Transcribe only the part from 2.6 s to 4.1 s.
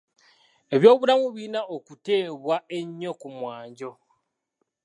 ennyo ku kumwanjo.